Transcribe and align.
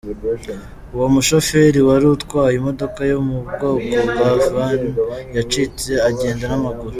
Uwo 0.95 1.07
mushoferi 1.15 1.79
wari 1.87 2.05
utwaye 2.15 2.53
imodoka 2.57 2.99
yo 3.11 3.19
mu 3.27 3.37
bwoko 3.47 3.99
bwa 4.17 4.35
van 4.53 4.81
yacitse 5.35 5.91
agenda 6.09 6.43
n'amaguru. 6.49 6.89